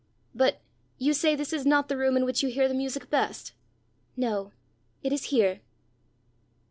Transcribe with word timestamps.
But 0.33 0.59
you 0.97 1.13
say 1.13 1.35
this 1.35 1.53
is 1.53 1.63
not 1.63 1.87
the 1.87 1.95
room 1.95 2.17
in 2.17 2.25
which 2.25 2.41
you 2.41 2.49
hear 2.49 2.67
the 2.67 2.73
music 2.73 3.11
best?" 3.11 3.53
"No, 4.17 4.51
it 5.03 5.13
is 5.13 5.25
here." 5.25 5.59